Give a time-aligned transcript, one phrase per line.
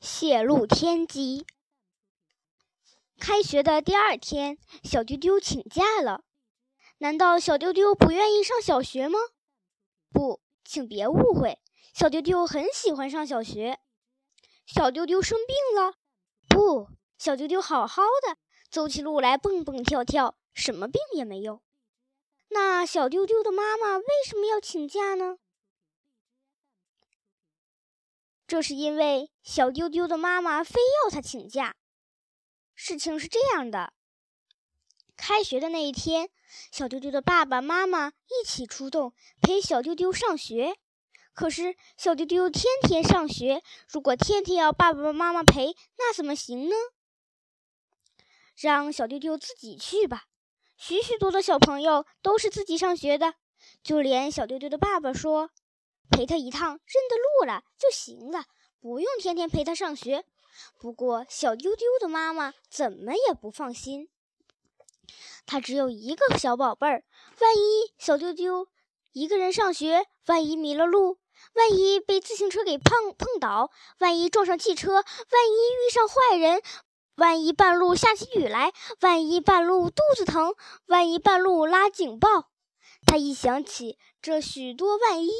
[0.00, 1.46] 泄露天机。
[3.18, 6.22] 开学的第二天，小丢丢请假了。
[6.98, 9.18] 难道小丢丢不愿意上小学吗？
[10.10, 11.60] 不，请别误会，
[11.94, 13.78] 小丢丢很喜欢上小学。
[14.66, 15.94] 小丢丢生病了？
[16.48, 16.88] 不，
[17.18, 18.36] 小丢丢好好的，
[18.70, 21.62] 走起路来蹦蹦跳跳，什么病也没有。
[22.50, 25.38] 那小丢丢的妈妈为什么要请假呢？
[28.48, 31.76] 这是因为小丢丢的妈妈非要他请假。
[32.74, 33.92] 事情是这样的：
[35.18, 36.30] 开学的那一天，
[36.72, 40.78] 小丢丢的爸爸妈妈一起出动陪小丢丢上学。
[41.34, 46.74] 可是小丢丢天天上学，如果天天要爸爸妈妈陪，那怎么行呢？
[48.56, 50.24] 让小丢丢自己去吧。
[50.78, 53.34] 许许多多小朋友都是自己上学的，
[53.82, 55.50] 就连小丢丢的爸爸说。
[56.10, 58.44] 陪他一趟，认得路了就行了，
[58.80, 60.24] 不用天天陪他上学。
[60.78, 64.08] 不过小丢丢的妈妈怎么也不放心，
[65.46, 67.04] 他只有一个小宝贝儿，
[67.40, 68.66] 万一小丢丢
[69.12, 71.18] 一个人上学，万一迷了路，
[71.54, 76.60] 万一被自行车给碰碰倒，万一撞上汽车，万一遇上坏人，
[77.14, 80.54] 万一半路下起雨来，万一半路肚子疼，
[80.86, 82.50] 万一半路拉警报，
[83.06, 85.30] 他一想起这许多万一。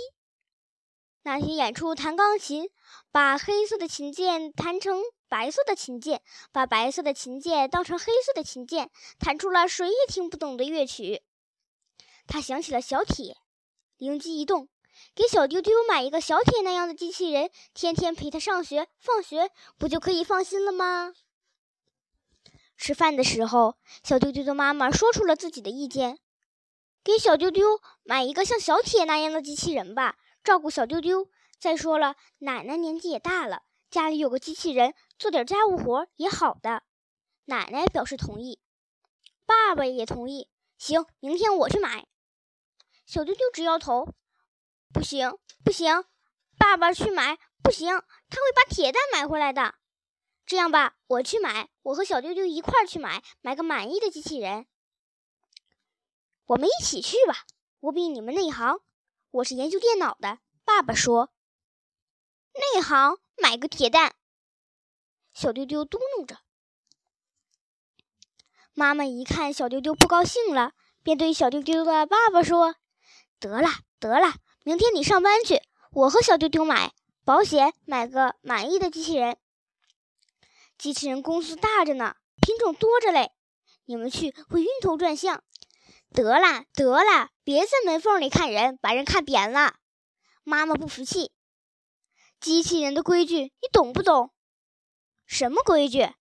[1.29, 2.71] 那天演出弹钢琴，
[3.13, 11.21] 把黑色的琴键弹成白色的琴键，把白色的琴键当成黑色的琴键，弹出了谁也听不懂的乐曲。
[12.27, 13.37] 他想起了小铁，
[13.99, 14.71] 灵机一动，
[15.15, 21.13] 给小丢丢买一个小铁那样的机器人，天天陪他上学放学，不就可以放心了吗？
[22.79, 26.19] 吃饭的时候，小丢丢的妈妈说出了自己的意见
[27.05, 31.31] ：“给小丢丢买一个像小铁那样的机器人吧。”照顾小丢丢。
[31.59, 36.85] 再说了，奶奶年纪也大了，家里有个机器人做点家务活也好的。
[37.47, 38.61] 奶奶表示同意，
[39.45, 40.49] 爸爸也同意。
[40.77, 42.07] 行，明天我去买。
[43.07, 44.15] 小丢丢直摇头，
[44.93, 46.05] 不行，不行，
[46.57, 49.75] 爸爸去买不行，他会把铁蛋买回来的。
[50.47, 54.67] 这样吧，我去买，我和小丢丢一块去买，买个满意的机器人。
[56.47, 57.47] 我们一起去吧，
[57.81, 58.81] 我比你们内行。
[59.31, 61.31] 我是研究电脑的，爸爸说。
[62.55, 64.15] 内行买个铁蛋。
[65.35, 66.39] 小丢丢嘟囔着。
[68.73, 70.73] 妈妈一看小丢丢不高兴了，
[71.03, 72.77] 便对小丢丢的爸爸说
[73.39, 73.69] ：“得了
[74.01, 75.61] 得了，明天你上班去，
[75.93, 79.37] 我和小丢丢买保险，买个满意的机器人。
[80.79, 83.33] 机器人公司大着呢，品种多着嘞，
[83.85, 85.45] 你们去会晕头转向。”
[86.11, 89.75] 得了得了，别在门缝里看人，把人看扁了。
[90.43, 91.33] 妈妈不服气。
[92.41, 94.33] 机器人的规矩你懂不懂？
[95.27, 96.15] 什么规矩？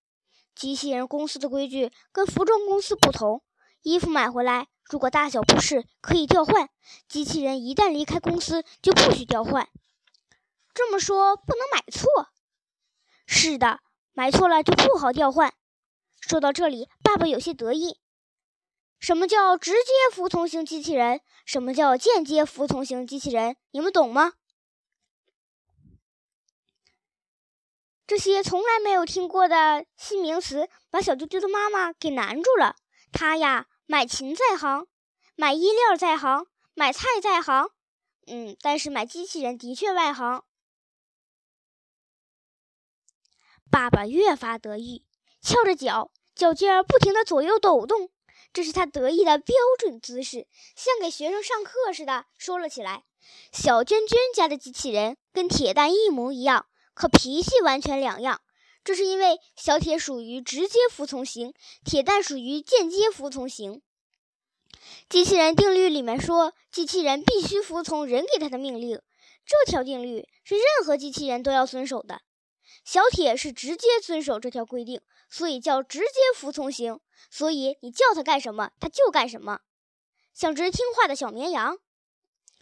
[0.53, 3.43] 机器人公司的规矩跟服装公司不同。
[3.83, 6.69] 衣服买回来，如果大小不适，可以调换。
[7.07, 9.69] 机器人一旦离开公司，就不许调换。
[10.73, 12.27] 这么说，不能买错。
[13.25, 13.79] 是的，
[14.13, 15.53] 买错了就不好调换。
[16.19, 17.99] 说到这里，爸爸有些得意。
[18.99, 21.21] 什么叫直接服从型机器人？
[21.45, 23.55] 什么叫间接服从型机器人？
[23.71, 24.33] 你们懂吗？
[28.05, 32.75] 这些从来没有听过的新名词，把小丢丢的妈妈给难住了。
[33.11, 34.87] 他呀，买琴在行，
[35.35, 37.69] 买衣料在行，买菜在行，
[38.25, 40.43] 嗯，但是买机器人的确外行。
[43.69, 45.05] 爸爸越发得意，
[45.41, 48.09] 翘着脚，脚尖儿不停地左右抖动。
[48.53, 53.03] 这是他得意的标准姿势，像给学生上课似的说了起来。
[53.51, 58.41] 小娟娟家的机器人跟铁蛋一模一样，可脾气完全两样。
[58.83, 61.53] 这是因为小铁属于直接服从型，
[61.83, 63.81] 铁蛋属于间接服从型。
[65.09, 69.01] 机器人定律里面说，机器人必须服从人给他的命令，
[69.45, 72.21] 这条定律是任何机器人都要遵守的。
[72.87, 77.01] 小铁是直接遵守这条规定，所以叫直接服从型。
[77.29, 79.59] 所以你叫他干什么，他就干什么，
[80.33, 81.77] 像只听话的小绵羊。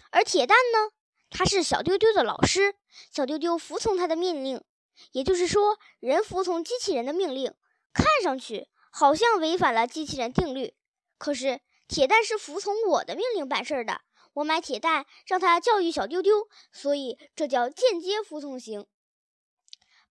[0.10, 0.90] 而铁蛋呢，
[1.30, 2.74] 他是小丢丢的老师，
[3.12, 4.64] 小丢丢服从他的命令。
[5.12, 7.54] 也就是说，人服从机器人的命令，
[7.94, 10.74] 看上去好像违反了机器人定律。
[11.20, 14.02] 可是铁蛋是服从我的命令办事的，
[14.34, 18.88] 我买铁蛋让他教育小丢丢，所以这叫间接服从型。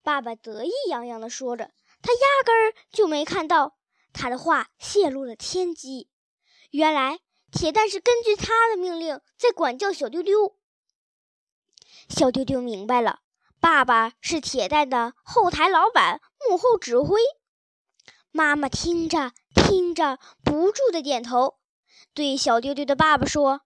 [0.05, 1.73] 爸爸得意洋洋地说着，
[2.03, 3.79] 他压根儿就没看到。
[4.13, 6.11] 他的话泄露了天机，
[6.71, 7.21] 原来
[7.51, 10.57] 铁蛋是根据他的命令在管教小丢丢。
[12.11, 13.21] 小丢丢明白了，
[13.59, 17.19] 爸爸是铁蛋的后台老板，幕后指挥。
[18.31, 21.57] 妈妈听着听着，不住的点头，
[22.13, 23.63] 对小丢丢的爸爸说：“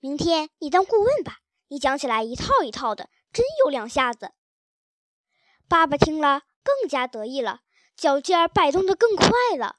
[0.00, 1.38] 明天你当顾问吧，
[1.68, 4.32] 你讲起来一套一套的，真有两下子。”
[5.68, 7.60] 爸爸听了更加得意了，
[7.96, 9.28] 脚尖儿摆动得更快
[9.58, 9.76] 了，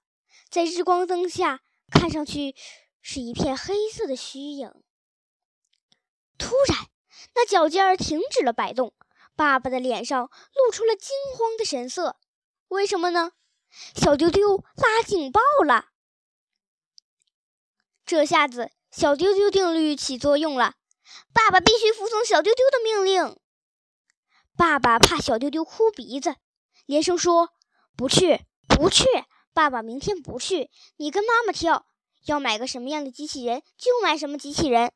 [0.49, 1.61] 在日光灯下
[1.91, 2.55] 看上去
[3.01, 4.71] 是一片黑色的虚影。
[6.37, 6.87] 突然，
[7.35, 8.93] 那脚尖儿停止了摆动。
[9.35, 12.17] 爸爸的脸上露出了惊慌的神色，
[12.69, 13.33] 为什么呢？
[13.95, 15.89] 小丢丢拉警报了！
[18.03, 20.75] 这下子，小丢丢定律起作用了，
[21.33, 23.39] 爸爸必须服从小丢丢的命令。
[24.57, 26.35] 爸爸怕小丢丢哭鼻子，
[26.87, 27.51] 连声说
[27.95, 29.05] ：“不去，不去！
[29.53, 31.85] 爸爸明天不去，你跟妈妈挑，
[32.25, 34.91] 要买个什么样的机器人就买什么机器人。”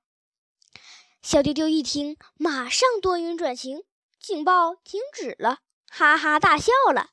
[1.22, 3.84] 小丢丢一听，马上多云转晴。
[4.20, 7.12] 警报停止了，哈哈大笑了。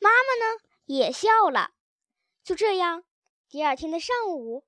[0.00, 1.72] 妈妈呢，也笑了。
[2.42, 3.04] 就这样，
[3.50, 4.64] 第二天的上午，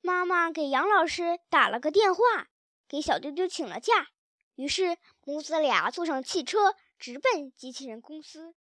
[0.00, 2.48] 妈妈给杨老师打了个电话，
[2.88, 4.08] 给小丢丢请了假。
[4.58, 8.56] 于是母子俩坐上汽车，直奔机器人公司。